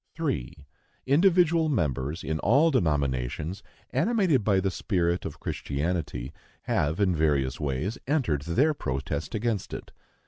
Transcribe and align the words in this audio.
3. 0.15 0.65
Individual 1.05 1.69
members, 1.69 2.23
in 2.23 2.39
all 2.39 2.71
denominations, 2.71 3.61
animated 3.91 4.43
by 4.43 4.59
the 4.59 4.71
spirit 4.71 5.25
of 5.25 5.39
Christianity, 5.39 6.33
have 6.63 6.99
in 6.99 7.15
various 7.15 7.59
ways 7.59 7.99
entered 8.07 8.41
their 8.41 8.73
protest 8.73 9.35
against 9.35 9.75
it. 9.75 9.91